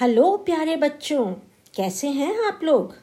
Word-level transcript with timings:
Hello 0.00 0.36
प्यारे 0.36 0.76
बच्चों, 0.76 1.26
कैसे 1.76 2.08
हैं 2.08 2.44
आप 2.44 2.60
लोग? 2.64 2.94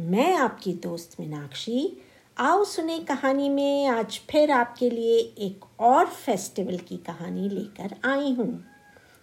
मैं 0.00 0.34
आपकी 0.34 0.72
दोस्त 0.72 1.16
मीनाक्षी, 1.20 2.02
आओ 2.38 2.64
सुने 2.64 2.98
कहानी 2.98 3.48
में 3.48 3.86
आज 3.86 4.20
फिर 4.30 4.50
आपके 4.50 4.90
लिए 4.90 5.18
एक 5.18 5.80
और 5.80 6.06
फेस्टिवल 6.06 6.78
की 6.78 6.96
कहानी 6.96 7.48
लेकर 7.48 7.96
आई 8.04 8.32
हूँ। 8.32 8.64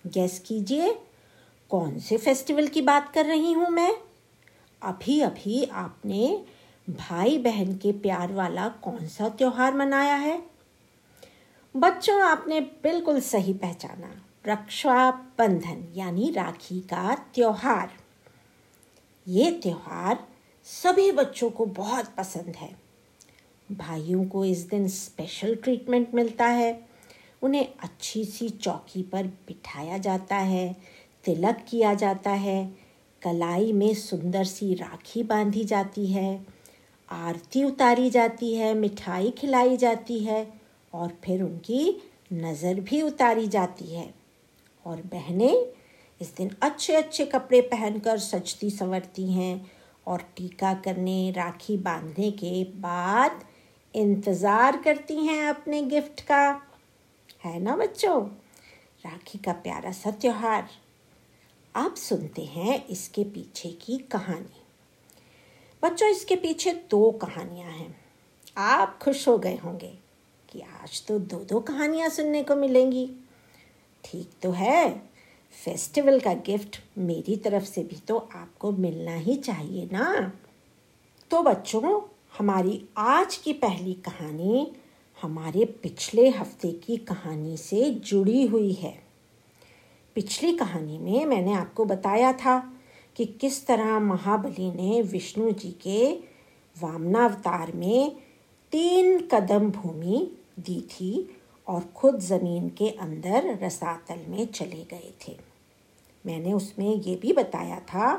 गैस 0.07 0.39
कीजिए, 0.39 0.99
कौन 1.69 1.99
से 1.99 2.17
फेस्टिवल 2.17 2.67
की 2.67 2.81
बात 2.81 3.13
कर 3.13 3.25
रही 3.25 3.53
हूँ 3.53 3.69
मैं? 3.69 3.95
अभी 4.83 5.21
अभी 5.21 5.65
आपने 5.65 6.45
भाई 6.89 7.37
बहन 7.37 7.77
के 7.77 7.91
प्यार 7.91 8.33
वाला 8.33 8.69
कौन 8.69 9.07
सा 9.07 9.29
त्यौहार 9.29 9.73
मनाया 9.73 10.15
है? 10.15 10.43
बच्चों, 11.75 12.21
आपने 12.21 12.61
बिल्कुल 12.61 13.19
सही 13.19 13.53
पहचाना। 13.53 14.22
रक्षाबंधन, 14.47 15.93
यानी 15.95 16.31
राखी 16.31 16.79
का 16.79 17.15
त्यौहार। 17.15 17.89
ये 19.27 19.51
त्यौहार 19.51 20.27
सभी 20.63 21.11
बच्चों 21.11 21.49
को 21.49 21.65
बहुत 21.65 22.05
पसंद 22.17 22.55
है। 22.55 22.75
भाइयों 23.71 24.25
को 24.25 24.45
इस 24.45 24.69
दिन 24.69 24.87
स्पेशल 24.87 25.55
ट्रीटमेंट 25.55 26.13
मिलता 26.13 26.45
है। 26.45 26.87
उन्हें 27.41 27.67
अच्छी 27.79 28.25
सी 28.25 28.49
चौकी 28.49 29.03
पर 29.03 29.27
बिठाया 29.27 29.97
जाता 29.97 30.35
है, 30.35 30.75
तिलक 31.23 31.65
किया 31.67 31.93
जाता 31.93 32.31
है, 32.31 32.73
कलाई 33.21 33.71
में 33.73 33.93
सुंदर 33.93 34.43
सी 34.43 34.73
राखी 34.73 35.23
बांधी 35.23 35.63
जाती 35.63 36.07
है, 36.07 36.45
आरती 37.11 37.63
उतारी 37.63 38.09
जाती 38.09 38.53
है, 38.55 38.73
मिठाई 38.73 39.31
खिलाई 39.31 39.77
जाती 39.77 40.19
है 40.19 40.53
और 40.93 41.17
फिर 41.23 41.43
उनकी 41.43 42.01
नज़र 42.33 42.79
भी 42.79 43.01
उतारी 43.01 43.47
जाती 43.47 43.85
है। 43.85 44.22
और 44.85 45.01
बहनें 45.01 45.65
इस 46.21 46.35
दिन 46.35 46.51
अच्छे 46.61 46.95
अच्छे 46.95 47.25
कपड़े 47.25 47.61
पहनकर 47.61 48.17
सजती 48.19 48.69
संवरती 48.69 49.31
हैं 49.33 49.71
और 50.07 50.21
टीका 50.37 50.73
करने, 50.73 51.31
राखी 51.31 51.77
बांधने 51.77 52.31
के 52.31 52.63
बाद 52.63 53.43
इंतज़ार 53.93 54.77
करती 54.77 55.17
हैं 55.17 55.47
अपने 55.49 55.81
गिफ्ट 55.81 56.21
का। 56.21 56.61
है 57.45 57.59
ना 57.59 57.75
बच्चों? 57.75 58.21
राखी 59.05 59.37
का 59.37 59.53
प्यारा 59.53 59.91
सा 59.91 60.11
त्यौहार। 60.11 60.69
आप 61.75 61.95
सुनते 61.95 62.41
हैं 62.41 62.85
इसके 62.87 63.23
पीछे 63.23 63.69
की 63.69 63.97
कहानी। 63.97 64.61
बच्चों, 65.83 66.09
इसके 66.09 66.35
पीछे 66.35 66.71
दो 66.91 67.11
कहानियाँ 67.11 67.71
हैं। 67.71 67.95
आप 68.57 68.99
खुश 69.01 69.27
हो 69.27 69.37
गए 69.37 69.55
होंगे 69.55 69.93
कि 70.49 70.61
आज 70.61 71.05
तो 71.07 71.19
दो 71.19 71.37
दो 71.37 71.59
कहानियाँ 71.59 72.09
सुनने 72.09 72.43
को 72.43 72.55
मिलेंगी। 72.55 73.09
ठीक 74.05 74.29
तो 74.41 74.51
है। 74.51 74.89
फेस्टिवल 75.65 76.19
का 76.19 76.33
गिफ्ट 76.33 76.79
मेरी 76.97 77.35
तरफ़ 77.35 77.63
से 77.63 77.83
भी 77.83 77.95
तो 77.95 78.17
आपको 78.17 78.71
मिलना 78.71 79.15
ही 79.15 79.35
चाहिए 79.35 79.89
ना। 79.91 80.31
तो 81.31 81.41
बच्चों, 81.43 82.01
हमारी 82.37 82.85
आज 82.97 83.35
की 83.35 83.53
पहली 83.53 83.93
कहानी 83.93 84.73
हमारे 85.21 85.65
पिछले 85.65 86.29
हफ़्ते 86.29 86.71
की 86.71 86.97
कहानी 86.97 87.57
से 87.57 87.89
जुड़ी 87.91 88.45
हुई 88.47 88.71
है। 88.73 89.03
पिछली 90.15 90.57
कहानी 90.57 90.97
में 90.97 91.25
मैंने 91.25 91.53
आपको 91.53 91.85
बताया 91.85 92.33
था 92.33 92.73
कि 93.15 93.25
किस 93.25 93.67
तरह 93.67 93.99
महाबली 93.99 94.71
ने 94.71 95.01
विष्णु 95.01 95.51
जी 95.51 95.71
के 95.71 96.11
वामनावतार 96.81 97.71
में 97.71 98.15
तीन 98.71 99.19
कदम 99.31 99.69
भूमि 99.71 100.31
दी 100.59 100.81
थी 100.81 101.37
और 101.67 101.81
खुद 101.95 102.19
ज़मीन 102.19 102.69
के 102.69 102.89
अंदर 102.89 103.59
रसातल 103.63 104.25
में 104.27 104.45
चले 104.47 104.83
गए 104.91 105.13
थे। 105.27 105.37
मैंने 106.25 106.53
उसमें 106.53 106.95
ये 106.95 107.15
भी 107.15 107.33
बताया 107.33 107.79
था 107.79 108.13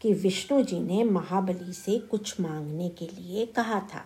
कि 0.00 0.12
विष्णु 0.12 0.62
जी 0.62 0.80
ने 0.80 1.04
महाबली 1.04 1.72
से 1.72 1.98
कुछ 1.98 2.40
मांगने 2.40 2.88
के 2.88 3.04
लिए 3.04 3.46
कहा 3.46 3.80
था 3.80 4.04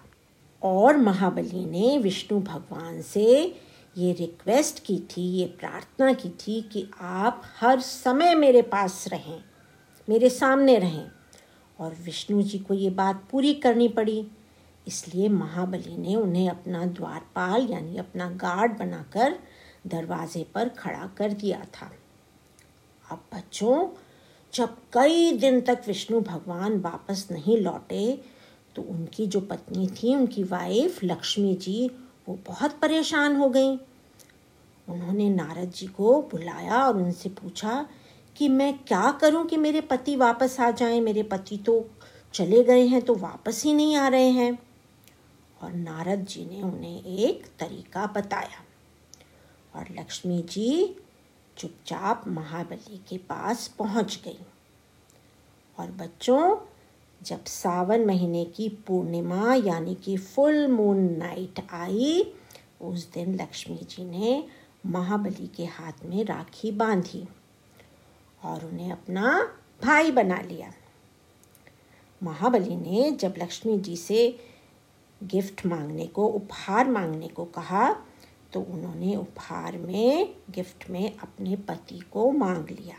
और 0.63 0.97
महाबली 0.97 1.65
ने 1.65 1.99
विष्णु 1.99 2.41
भगवान 2.41 3.03
से 3.03 3.55
ये 3.99 4.13
रिक्वेस्ट 4.13 4.85
की 4.85 4.99
थी, 4.99 5.23
ये 5.23 5.47
प्रार्थना 5.47 6.13
की 6.13 6.29
थी 6.29 6.61
कि 6.63 6.87
आप 7.01 7.43
हर 7.61 7.81
समय 7.81 8.35
मेरे 8.35 8.63
पास 8.63 9.05
रहें, 9.09 9.45
मेरे 10.09 10.31
सामने 10.31 10.79
रहें। 10.79 11.11
और 11.81 11.95
विष्णु 12.05 12.43
जी 12.43 12.59
को 12.59 12.75
ये 12.75 12.91
बात 12.91 13.25
पूरी 13.31 13.55
करनी 13.55 13.89
पड़ी। 13.89 14.27
इसलिए 14.87 15.29
महाबली 15.29 15.97
ने 15.97 16.15
उन्हें 16.15 16.49
अपना 16.51 16.85
द्वारपाल 16.87 17.67
यानी 17.71 17.97
अपना 17.97 18.29
गार्ड 18.37 18.79
बनाकर 18.79 19.39
दरवाजे 19.87 20.47
पर 20.55 20.69
खड़ा 20.69 21.11
कर 21.19 21.33
दिया 21.33 21.65
था। 21.75 21.91
अब 23.11 23.21
बच्चों, 23.35 23.89
जब 24.53 24.77
कई 24.93 25.33
दिन 25.33 25.61
तक 25.61 25.83
विष्णु 25.87 26.21
भगवान 26.21 26.79
वापस 26.81 27.27
नहीं 27.33 27.57
लौटे 27.59 28.21
तो 28.77 28.83
उनकी 28.83 29.27
जो 29.27 29.41
पत्नी 29.41 29.87
थी, 29.87 30.15
उनकी 30.15 30.43
वाइफ 30.43 30.99
लक्ष्मी 31.05 31.55
जी, 31.55 31.91
वो 32.29 32.39
बहुत 32.47 32.79
परेशान 32.81 33.37
हो 33.37 33.49
गई। 33.49 33.77
उन्होंने 34.89 35.29
नारद 35.31 35.71
जी 35.71 35.87
को 35.87 36.21
बुलाया 36.23 36.85
और 36.87 36.97
उनसे 36.97 37.29
पूछा 37.29 37.87
कि 38.37 38.49
मैं 38.49 38.73
क्या 38.79 39.11
करूँ 39.13 39.45
कि 39.47 39.57
मेरे 39.57 39.81
पति 39.81 40.17
वापस 40.17 40.59
आ 40.61 40.71
जाएँ? 40.71 41.01
मेरे 41.01 41.23
पति 41.23 41.57
तो 41.57 41.85
चले 42.35 42.63
गए 42.65 42.87
हैं 42.87 43.03
तो 43.03 43.15
वापस 43.15 43.63
ही 43.65 43.73
नहीं 43.73 43.97
आ 43.97 44.09
रहे 44.09 44.31
हैं। 44.31 44.59
और 45.63 45.73
नारद 45.73 46.25
जी 46.25 46.47
ने 46.47 46.63
उन्हें 46.63 47.05
एक 47.05 47.47
तरीका 47.59 48.07
बताया। 48.07 48.65
और 49.79 49.87
लक्ष्मी 49.99 50.43
जी 50.43 50.97
चुपचाप 51.59 52.29
महाबली 52.29 53.01
के 53.09 53.19
पास 53.19 53.69
पहुँच 53.69 54.21
गई। 54.25 54.39
और 55.79 55.91
बच्चों, 55.91 56.57
जब 57.23 57.45
सावन 57.45 58.05
महीने 58.05 58.45
की 58.45 58.69
पूर्णिमा 58.69 59.55
यानी 59.55 59.95
कि 59.95 60.17
फुल 60.17 60.67
मून 60.67 61.17
नाइट 61.17 61.67
आई, 61.71 62.35
उस 62.81 63.13
दिन 63.13 63.35
लक्ष्मी 63.35 63.77
जी 63.77 64.05
ने 64.05 64.45
महाबली 64.87 65.47
के 65.47 65.65
हाथ 65.65 65.93
में 66.05 66.25
राखी 66.25 66.71
बांधी 66.71 67.29
और 68.45 68.65
उन्हें 68.65 68.93
अपना 68.93 69.55
भाई 69.83 70.11
बना 70.11 70.41
लिया। 70.41 70.73
महाबली 72.23 72.77
ने 72.77 73.11
जब 73.11 73.35
लक्ष्मी 73.39 73.79
जी 73.79 73.97
से 73.97 74.52
गिफ्ट 75.23 75.67
मांगने 75.67 76.07
को, 76.07 76.27
उपहार 76.27 76.91
मांगने 76.91 77.29
को 77.29 77.45
कहा 77.45 77.97
तो 78.53 78.61
उन्होंने 78.61 79.17
उपहार 79.17 79.79
में, 79.79 80.35
गिफ्ट 80.51 80.91
में 80.91 81.17
अपने 81.17 81.57
पति 81.57 81.99
को 81.99 82.31
मांग 82.31 82.69
लिया। 82.71 82.97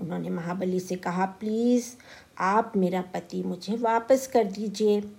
उन्होंने 0.00 0.30
महाबली 0.30 0.80
से 0.80 0.96
कहा, 0.96 1.26
प्लीज़, 1.26 1.94
आप 2.38 2.72
मेरा 2.76 3.00
पति 3.00 3.42
मुझे 3.42 3.76
वापस 3.76 4.26
कर 4.26 4.44
दीजिए। 4.44 5.10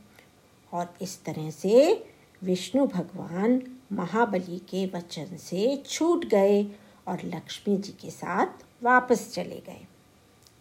और 0.73 0.93
इस 1.01 1.23
तरह 1.23 1.49
से 1.49 2.05
विष्णु 2.43 2.87
भगवान 2.87 3.77
महाबली 3.93 4.59
के 4.59 4.85
वचन 4.85 5.37
से 5.37 5.83
छूट 5.85 6.25
गए 6.25 6.63
और 7.07 7.21
लक्ष्मी 7.25 7.77
जी 7.77 7.91
के 7.91 8.09
साथ 8.09 8.47
वापस 8.83 9.33
चले 9.33 9.63
गए। 9.67 9.87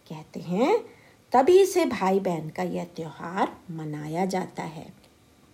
कहते 0.09 0.39
हैं, 0.39 0.79
तभी 1.31 1.65
से 1.65 1.85
भाई 1.85 2.19
बहन 2.19 2.49
का 2.49 2.63
यह 2.63 2.83
त्यौहार 2.83 3.57
मनाया 3.71 4.25
जाता 4.25 4.63
है। 4.63 5.06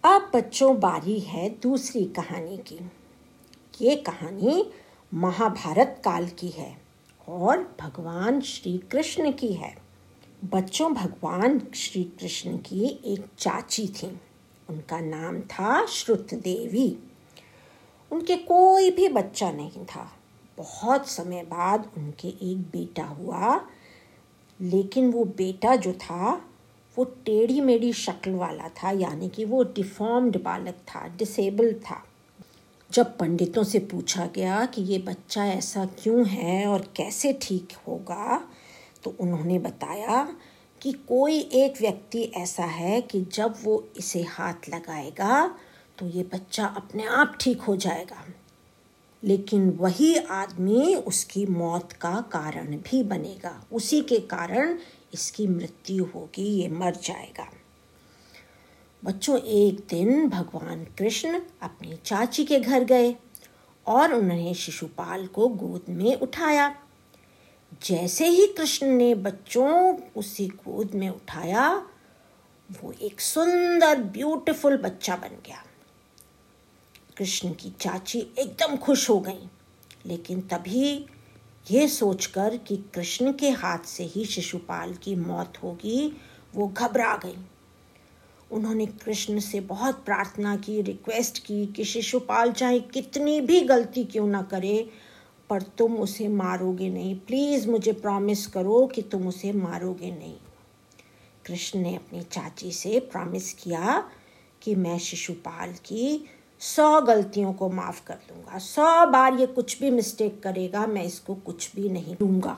अब 0.06 0.32
बच्चों 0.34 0.80
बारी 0.80 1.20
है 1.20 1.50
दूसरी 1.50 2.04
कहानी 2.06 2.58
की। 2.58 2.80
ये 3.82 3.96
कहानी 3.96 4.66
महाभारत 5.14 6.02
काल 6.06 6.28
की 6.28 6.48
है 6.48 6.82
और 7.30 7.76
भगवान 7.80 8.42
श्री 8.42 8.78
कृष्ण 8.78 9.32
की 9.32 9.54
है। 9.54 9.76
बच्चों, 10.46 10.94
भगवान 10.94 11.62
श्री 11.76 12.04
कृष्ण 12.04 12.58
की 12.58 12.86
एक 13.06 13.26
चाची 13.38 13.88
थी। 13.88 14.20
उनका 14.70 15.00
नाम 15.00 15.40
था 15.42 15.86
श्रुत 15.86 16.34
देवी 16.34 16.98
उनके 18.12 18.36
कोई 18.36 18.92
भी 18.92 19.10
बच्चा 19.10 19.52
नहीं 19.52 19.86
था। 19.86 20.12
बहुत 20.58 21.08
समय 21.08 21.44
बाद 21.44 21.92
उनके 21.98 22.28
एक 22.28 22.58
बेटा 22.58 23.06
हुआ, 23.06 23.68
लेकिन 24.62 25.12
वो 25.12 25.26
बेटा 25.26 25.76
जो 25.76 25.94
था 25.94 26.50
वो 26.98 27.04
टेढ़ी 27.26 27.62
मेढ़ी 27.62 27.92
शक्ल 27.94 28.32
वाला 28.32 28.68
था, 28.70 28.92
यानी 28.92 29.30
कि 29.30 29.46
वो 29.46 29.64
डिफॉर्म्ड 29.76 30.42
बालक 30.44 30.76
था 30.90 31.08
डिसेबल 31.18 31.74
था। 31.82 32.04
जब 32.92 33.18
पंडितों 33.18 33.64
से 33.64 33.80
पूछा 33.82 34.26
गया 34.26 34.66
कि 34.66 34.82
ये 34.82 34.98
बच्चा 35.00 35.46
ऐसा 35.46 35.86
क्यों 36.00 36.26
है 36.28 36.66
और 36.68 36.82
कैसे 36.96 37.34
ठीक 37.42 37.74
होगा 37.88 38.42
तो 39.04 39.16
उन्होंने 39.20 39.60
बताया 39.60 40.24
कि 40.82 40.92
कोई 41.08 41.40
एक 41.54 41.82
व्यक्ति 41.82 42.22
ऐसा 42.38 42.66
है 42.66 43.02
कि 43.02 43.22
जब 43.34 43.56
वो 43.64 43.84
इसे 43.98 44.22
हाथ 44.22 44.70
लगाएगा 44.70 45.48
तो 46.00 46.08
ये 46.08 46.24
बच्चा 46.34 46.66
अपने 46.78 47.06
आप 47.06 47.38
ठीक 47.42 47.62
हो 47.62 47.76
जाएगा। 47.76 48.24
लेकिन 49.24 49.70
वही 49.70 50.16
आदमी 50.16 50.96
उसकी 50.96 51.46
मौत 51.46 51.94
का 51.94 52.14
कारण 52.32 52.78
भी 52.80 53.02
बनेगा। 53.04 53.54
उसी 53.72 54.02
के 54.02 54.20
कारण 54.20 54.78
इसकी 55.14 55.48
मृत्यु 55.48 56.06
होगी, 56.06 56.44
ये 56.44 56.68
मर 56.68 56.96
जाएगा। 56.96 57.52
बच्चों, 59.04 59.40
एक 59.40 59.80
दिन 59.90 60.30
भगवान 60.30 60.86
कृष्ण 60.98 61.42
अपनी 61.62 61.98
चाची 62.06 62.46
के 62.46 62.60
घर 62.60 62.84
गए 62.84 63.16
और 63.88 64.14
उन्होंने 64.14 64.54
शिशुपाल 64.54 65.28
को 65.28 65.48
गोद 65.48 65.86
में 65.90 66.16
उठाया। 66.16 66.76
जैसे 67.84 68.28
ही 68.28 68.48
कृष्ण 68.48 68.88
ने 68.88 69.16
बच्चों 69.16 69.98
उसी 70.16 70.48
गोद 70.48 70.96
में 70.96 71.10
उठाया, 71.10 71.88
वो 72.72 72.92
एक 72.92 73.22
सुंदर 73.22 74.00
ब्यूटीफुल 74.00 74.78
बच्चा 74.78 75.16
बन 75.16 75.36
गया। 75.46 75.64
कृष्ण 77.18 77.52
की 77.52 77.74
चाची 77.80 78.20
एकदम 78.40 78.78
खुश 78.78 79.10
हो 79.10 79.20
गई, 79.20 79.50
लेकिन 80.06 80.42
तभी 80.42 81.06
ये 81.72 81.88
सोचकर 81.88 82.58
कि 82.58 82.78
कृष्ण 82.78 83.34
के 83.34 83.50
हाथ 83.50 83.80
से 83.80 84.04
ही 84.04 84.26
शिशुपाल 84.26 84.94
की 84.94 85.16
मौत 85.16 85.54
होगी, 85.64 86.18
वो 86.56 86.68
घबरा 86.68 87.16
गई। 87.16 87.46
उन्होंने 88.52 88.86
कृष्ण 88.86 89.40
से 89.40 89.60
बहुत 89.60 90.06
प्रार्थना 90.06 90.56
की 90.56 90.82
रिक्वेस्ट 90.82 91.46
की 91.46 91.66
कि 91.66 91.84
शिशुपाल 91.84 92.52
चाहे 92.52 92.80
कितनी 92.80 93.42
भी 93.42 93.62
गलती 93.62 94.04
क्यों 94.04 94.28
ना 94.28 94.42
करे, 94.42 94.90
पर 95.50 95.62
तुम 95.62 95.98
उसे 95.98 96.28
मारोगे 96.28 96.90
नहीं। 96.90 97.16
प्लीज़ 97.16 97.70
मुझे 97.70 97.94
प्रॉमिस 97.94 98.48
करो 98.48 98.88
कि 98.88 99.02
तुम 99.02 99.28
उसे 99.28 99.52
मारोगे 99.52 100.12
नहीं। 100.12 100.36
कृष्ण 101.46 101.80
ने 101.80 101.96
अपनी 101.96 102.22
चाची 102.22 102.72
से 102.72 103.00
प्रॉमिस 103.00 103.54
किया 103.54 104.10
कि 104.62 104.76
मैं 104.76 105.00
शिशुपाल 105.00 105.74
की 105.74 106.30
सौ 106.64 107.02
गलतियों 107.02 107.54
को 107.54 107.70
माफ़ 107.70 108.02
कर 108.08 108.16
दूँगा। 108.28 108.58
सौ 108.60 109.06
बार 109.08 109.40
ये 109.40 109.46
कुछ 109.48 109.80
भी 109.80 109.90
मिस्टेक 109.92 110.42
करेगा, 110.44 110.86
मैं 110.88 111.04
इसको 111.04 111.36
कुछ 111.36 111.76
भी 111.76 111.90
नहीं 111.90 112.16
दूँगा। 112.16 112.58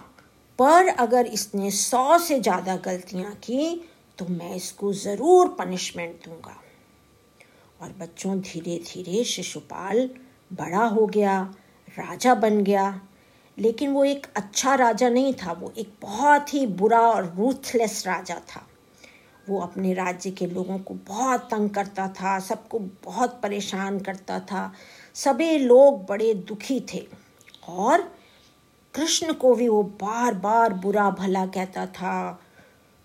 पर 0.59 0.87
अगर 0.89 1.25
इसने 1.27 1.71
सौ 1.71 2.17
से 2.17 2.39
ज़्यादा 2.39 2.75
गलतियाँ 2.85 3.33
की 3.43 3.81
तो 4.17 4.25
मैं 4.27 4.55
इसको 4.55 4.91
ज़रूर 4.93 5.47
पनिशमेंट 5.59 6.25
दूँगा। 6.25 6.55
और 7.81 7.93
बच्चों 7.99 8.39
धीरे 8.41 8.77
धीरे 8.85 9.23
शिशुपाल 9.23 10.09
बड़ा 10.51 10.85
हो 10.85 11.05
गया, 11.07 11.41
राजा 11.89 12.35
बन 12.35 12.63
गया। 12.63 13.01
लेकिन 13.57 13.91
वो 13.91 14.03
एक 14.05 14.27
अच्छा 14.35 14.75
राजा 14.75 15.09
नहीं 15.09 15.33
था, 15.33 15.51
वो 15.51 15.73
एक 15.77 15.93
बहुत 16.01 16.53
ही 16.53 16.65
बुरा 16.67 16.99
और 17.01 17.33
रूथलेस 17.37 18.03
राजा 18.07 18.35
था। 18.47 18.65
वो 19.49 19.59
अपने 19.59 19.93
राज्य 19.93 20.31
के 20.31 20.45
लोगों 20.45 20.79
को 20.79 20.93
बहुत 20.93 21.41
तंग 21.41 21.69
करता 21.69 22.07
था, 22.07 22.39
सबको 22.39 22.79
बहुत 22.79 23.39
परेशान 23.43 23.99
करता 23.99 24.39
था। 24.39 24.73
सभी 25.13 25.57
लोग 25.57 26.05
बड़े 26.05 26.33
दुखी 26.33 26.85
थे। 26.93 27.07
और 27.67 28.01
कृष्ण 28.93 29.33
को 29.33 29.55
भी 29.55 29.67
वो 29.67 29.83
बार 29.83 30.33
बार 30.33 30.73
बुरा 30.73 31.09
भला 31.09 31.45
कहता 31.45 31.85
था, 31.85 32.41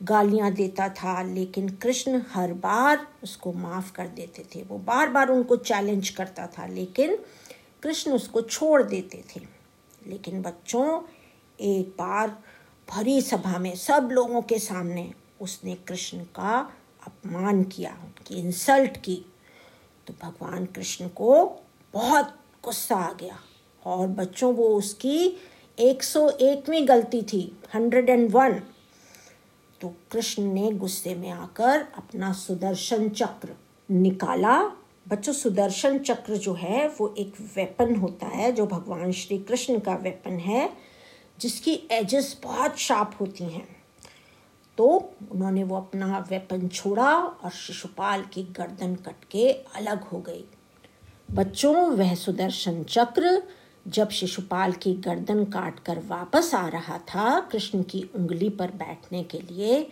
गालियाँ 0.02 0.52
देता 0.52 0.88
था, 0.88 1.22
लेकिन 1.22 1.68
कृष्ण 1.68 2.22
हर 2.32 2.52
बार 2.52 3.06
उसको 3.22 3.52
माफ़ 3.52 3.92
कर 3.92 4.08
देते 4.08 4.44
थे। 4.54 4.62
वो 4.62 4.78
बार 4.78 5.08
बार 5.08 5.28
उनको 5.28 5.56
चैलेंज 5.56 6.08
करता 6.08 6.46
था, 6.46 6.66
लेकिन 6.66 7.18
कृष्ण 7.82 8.12
उसको 8.12 8.40
छोड़ 8.40 8.82
देते 8.82 9.24
थे। 9.36 9.40
लेकिन 10.06 10.42
बच्चों, 10.42 11.02
एक 11.60 11.88
बार 11.88 12.38
भरी 12.90 13.20
सभा 13.20 13.58
में 13.58 13.76
सब 13.76 14.08
लोगों 14.12 14.42
के 14.42 14.58
सामने 14.58 15.12
उसने 15.40 15.74
कृष्ण 15.74 16.18
का 16.18 16.72
अपमान 17.06 17.64
किया, 17.64 17.90
उनकी 17.90 18.34
इंसल्ट 18.34 18.96
की। 18.96 19.24
तो 20.06 20.14
भगवान 20.22 20.64
कृष्ण 20.64 21.08
को 21.08 21.62
बहुत 21.94 22.36
गुस्सा 22.64 22.96
आ 22.96 23.12
गया 23.12 23.38
और 23.84 24.08
बच्चों, 24.08 24.54
वो 24.54 24.68
उसकी 24.68 25.36
101वीं 25.78 26.88
गलती 26.88 27.22
थी 27.22 27.58
101 27.74 28.62
तो 29.80 29.94
कृष्ण 30.12 30.42
ने 30.42 30.72
गुस्से 30.72 31.14
में 31.14 31.30
आकर 31.30 31.86
अपना 31.96 32.32
सुदर्शन 32.32 33.08
चक्र 33.08 33.56
निकाला। 33.90 34.72
बच्चों, 35.08 35.32
सुदर्शन 35.32 35.98
चक्र 35.98 36.36
जो 36.36 36.54
है, 36.54 36.88
वो 36.88 37.14
एक 37.18 37.34
वेपन 37.40 37.96
होता 37.96 38.26
है, 38.26 38.52
जो 38.52 38.66
भगवान 38.66 39.12
श्री 39.12 39.38
कृष्ण 39.38 39.78
का 39.78 39.94
वेपन 39.94 40.30
है, 40.30 40.72
जिसकी 41.40 41.88
एजेस 41.90 42.40
बहुत 42.42 42.76
शार्प 42.78 43.16
होती 43.20 43.44
हैं। 43.44 43.79
तो 44.80 44.86
उन्होंने 45.32 45.62
वो 45.64 45.76
अपना 45.76 46.18
वेपन 46.30 46.66
छोड़ा 46.68 47.12
और 47.14 47.50
शिशुपाल 47.52 48.22
की 48.32 48.42
गर्दन 48.58 48.94
कट 49.06 49.24
के 49.30 49.50
अलग 49.76 50.02
हो 50.02 50.18
गई। 50.18 50.44
बच्चों, 51.30 51.74
वह 51.88 52.14
सुदर्शन 52.14 52.82
चक्र 52.84 53.42
जब 53.86 54.08
शिशुपाल 54.10 54.72
की 54.72 54.92
गर्दन 55.06 55.44
काट 55.44 55.78
कर 55.78 55.98
वापस 56.08 56.50
आ 56.54 56.66
रहा 56.68 56.98
था 57.08 57.40
कृष्ण 57.52 57.82
की 57.82 58.02
उंगली 58.16 58.48
पर 58.48 58.70
बैठने 58.76 59.22
के 59.24 59.38
लिए 59.40 59.86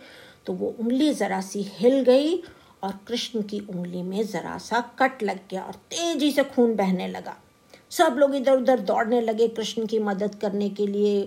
तो 0.45 0.53
वो 0.53 0.73
उंगली 0.79 1.13
ज़रा 1.13 1.41
सी 1.41 1.61
हिल 1.71 2.01
गई 2.03 2.35
और 2.83 2.99
कृष्ण 3.07 3.41
की 3.41 3.59
उंगली 3.59 4.01
में 4.01 4.23
ज़रा 4.23 4.57
सा 4.57 4.81
कट 4.99 5.23
लग 5.23 5.39
गया 5.51 5.63
और 5.63 5.75
तेज़ी 5.91 6.31
से 6.31 6.43
खून 6.45 6.75
बहने 6.75 7.07
लगा। 7.07 7.35
सब 7.91 8.17
लोग 8.19 8.35
इधर 8.35 8.57
उधर 8.57 8.79
दौड़ने 8.79 9.21
लगे 9.21 9.47
कृष्ण 9.47 9.85
की 9.85 9.99
मदद 9.99 10.35
करने 10.35 10.69
के 10.69 10.87
लिए। 10.87 11.21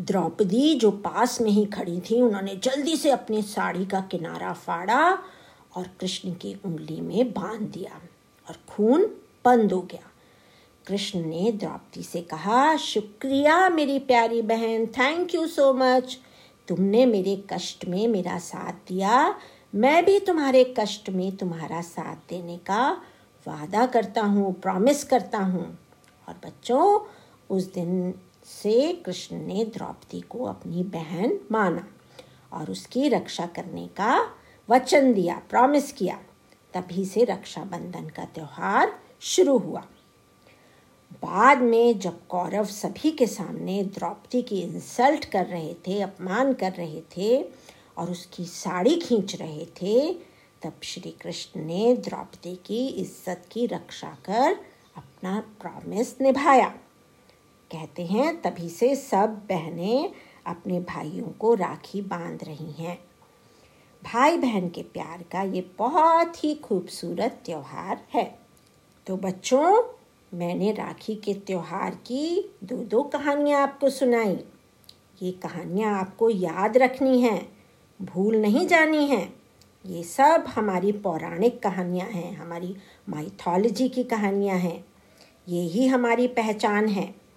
द्रौपदी, 0.00 0.74
जो 0.74 0.90
पास 0.90 1.40
में 1.40 1.50
ही 1.50 1.64
खड़ी 1.64 2.00
थी, 2.00 2.22
उन्होंने 2.22 2.56
जल्दी 2.56 2.96
से 2.96 3.10
अपनी 3.10 3.42
साड़ी 3.42 3.86
का 3.86 4.00
किनारा 4.00 4.52
फाड़ा 4.52 5.18
और 5.76 5.86
कृष्ण 6.00 6.32
की 6.32 6.60
उंगली 6.64 7.00
में 7.00 7.32
बाँध 7.32 7.60
दिया 7.60 8.00
और 8.48 8.56
खून 8.68 9.02
बंद 9.44 9.72
हो 9.72 9.80
गया। 9.80 10.10
कृष्ण 10.86 11.20
ने 11.20 11.52
द्रौपदी 11.52 12.02
से 12.02 12.20
कहा, 12.20 12.76
शुक्रिया 12.76 13.68
मेरी 13.68 13.98
प्यारी 13.98 14.42
बहन 14.42 14.86
थैंक 14.86 15.34
यू 15.34 15.46
सो 15.46 15.72
मच 15.72 16.18
तुमने 16.68 17.06
मेरे 17.06 17.44
कष्ट 17.52 17.84
में 17.84 18.08
मेरा 18.08 18.38
साथ 18.38 18.72
दिया। 18.72 19.34
मैं 19.74 20.04
भी 20.04 20.20
तुम्हारे 20.20 20.74
कष्ट 20.80 21.10
में 21.10 21.36
तुम्हारा 21.36 21.80
साथ 21.80 22.16
देने 22.28 22.56
का 22.56 22.90
वादा 23.46 23.86
करता 23.86 24.22
हूँ 24.22 24.60
प्रॉमिस 24.60 25.04
करता 25.04 25.38
हूँ। 25.38 25.78
और 26.28 26.34
बच्चों, 26.44 27.00
उस 27.50 27.72
दिन 27.72 28.14
से 28.48 28.92
कृष्ण 29.06 29.36
ने 29.36 29.64
द्रौपदी 29.64 30.20
को 30.20 30.44
अपनी 30.44 30.82
बहन 30.92 31.38
माना 31.52 31.86
और 32.52 32.70
उसकी 32.70 33.08
रक्षा 33.08 33.46
करने 33.46 33.86
का 33.96 34.14
वचन 34.68 35.12
दिया 35.14 35.40
प्रॉमिस 35.50 35.92
किया। 35.92 36.18
तभी 36.74 37.04
से 37.04 37.24
रक्षाबंधन 37.24 38.08
का 38.08 38.24
त्यौहार 38.24 38.92
शुरू 39.20 39.56
हुआ। 39.58 39.84
बाद 41.22 41.58
में 41.58 41.98
जब 41.98 42.18
कौरव 42.28 42.64
सभी 42.64 43.10
के 43.10 43.26
सामने 43.26 43.82
द्रौपदी 43.84 44.42
की 44.42 44.60
इंसल्ट 44.60 45.24
कर 45.24 45.46
रहे 45.46 45.74
थे, 45.86 46.00
अपमान 46.00 46.52
कर 46.52 46.72
रहे 46.72 47.00
थे 47.16 47.42
और 47.96 48.10
उसकी 48.10 48.44
साड़ी 48.44 48.96
खींच 48.96 49.34
रहे 49.36 49.64
थे, 49.82 50.12
तब 50.62 50.80
श्री 50.82 51.10
कृष्ण 51.22 51.60
ने 51.60 51.94
द्रौपदी 51.96 52.54
की 52.66 52.86
इज़्ज़त 52.86 53.48
की 53.52 53.66
रक्षा 53.66 54.16
कर 54.24 54.52
अपना 54.96 55.38
प्रॉमिस 55.60 56.20
निभाया। 56.20 56.72
कहते 57.72 58.06
हैं, 58.06 58.42
तभी 58.42 58.68
से 58.68 58.96
सब 58.96 59.28
बहनें 59.48 60.12
अपने 60.46 60.80
भाइयों 60.80 61.26
को 61.26 61.54
राखी 61.54 62.00
बाँध 62.00 62.44
रही 62.44 62.72
हैं। 62.72 62.98
भाई 64.04 64.38
बहन 64.38 64.68
के 64.68 64.82
प्यार 64.82 65.24
का 65.32 65.42
ये 65.42 65.70
बहुत 65.78 66.44
ही 66.44 66.54
खूबसूरत 66.54 67.42
त्यौहार 67.46 68.04
है। 68.14 68.38
तो 69.06 69.16
बच्चों, 69.16 69.94
मैंने 70.34 70.72
राखी 70.72 71.14
के 71.14 71.34
त्यौहार 71.34 71.94
की 71.94 72.54
दो 72.64 72.76
दो 72.76 73.02
कहानियाँ 73.02 73.62
आपको 73.62 73.90
सुनाई। 73.90 74.44
ये 75.22 75.32
कहानियाँ 75.32 76.00
आपको 76.00 76.30
याद 76.30 76.76
रखनी 76.76 77.20
हैं, 77.20 77.52
भूल 78.02 78.36
नहीं 78.36 78.66
जानी 78.66 79.06
हैं। 79.06 79.34
ये 79.86 80.02
सब 80.02 80.44
हमारी 80.48 80.92
पौराणिक 80.92 81.62
कहानियाँ 81.62 82.06
हैं, 82.06 82.36
हमारी 82.36 82.76
माइथोलॉजी 83.08 83.88
की 83.88 84.04
कहानियाँ 84.04 84.56
हैं। 84.56 84.84
ये 85.48 85.62
ही 85.62 85.86
हमारी 85.86 86.26
पहचान 86.26 86.88
है। 86.88 87.27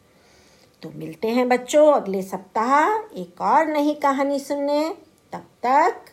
तो 0.83 0.91
मिलते 0.95 1.27
हैं 1.27 1.47
बच्चों 1.49 1.91
अगले 1.93 2.21
सप्ताह। 2.21 3.17
एक 3.21 3.41
और 3.41 3.67
नई 3.67 3.93
कहानी 3.93 4.39
सुनने। 4.39 4.89
तब 5.33 5.43
तक 5.65 6.05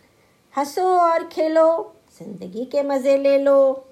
हंसो 0.55 0.85
और 0.99 1.25
खेलो, 1.25 1.95
ज़िंदगी 2.19 2.65
के 2.65 2.83
मज़े 2.83 3.17
ले 3.19 3.39
लो। 3.39 3.88